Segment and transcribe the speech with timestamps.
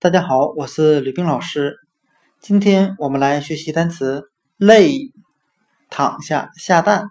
[0.00, 1.76] 大家好，我是吕冰老师。
[2.38, 5.10] 今天我们来学习单词“累”，
[5.90, 7.10] 躺下下蛋。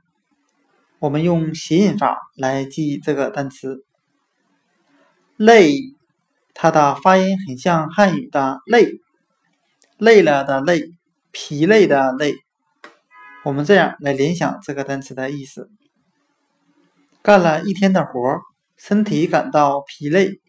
[0.99, 3.83] 我们用谐音法来记这个单词
[5.35, 5.73] “累”，
[6.55, 9.01] 它的发音很像汉语的“累”，
[9.99, 10.93] 累了的累，
[11.31, 12.35] 疲累的累。
[13.43, 15.69] 我们这样来联想这个单词的意思：
[17.21, 18.39] 干了一天的活，
[18.77, 20.39] 身体感到疲累。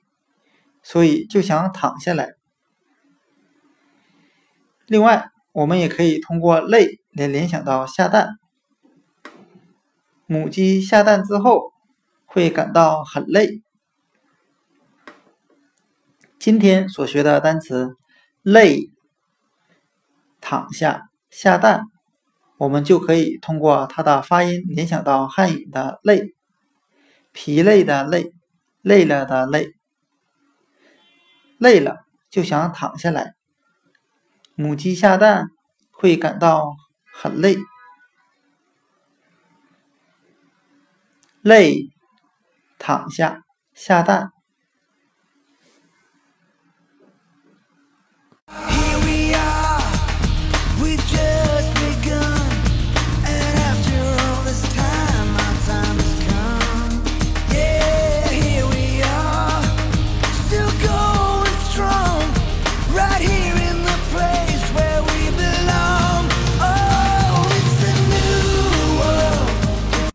[0.80, 2.37] 所以就想躺下来。
[4.88, 8.38] 另外，我们也可以通过“累”来联想到下蛋。
[10.24, 11.72] 母鸡下蛋之后
[12.24, 13.60] 会感到很累。
[16.38, 17.96] 今天所学的单词
[18.40, 18.88] “累”、
[20.40, 21.82] “躺下”、“下蛋”，
[22.56, 26.34] 我们就可以通过它的发音联想到汉语的“累”，
[27.32, 28.32] 疲累的“累”，
[28.80, 29.68] 累了的“累”。
[31.58, 31.98] 累了
[32.30, 33.37] 就想躺下来。
[34.60, 35.46] 母鸡下蛋
[35.92, 36.74] 会感到
[37.14, 37.56] 很累。
[41.42, 41.88] 累
[42.76, 44.32] 躺下下蛋。
[49.30, 49.78] 呀